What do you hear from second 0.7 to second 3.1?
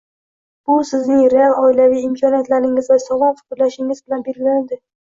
sizning real oilaviy imkoniyatingiz va